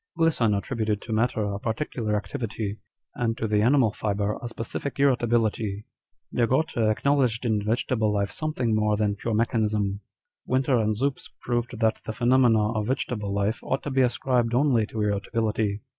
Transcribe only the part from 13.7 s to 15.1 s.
to be ascribed only to